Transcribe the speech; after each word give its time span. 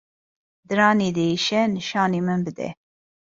Diranê 0.67 1.09
diêşe 1.15 1.61
nîşanî 1.75 2.21
min 2.25 2.39
bide. 2.45 2.69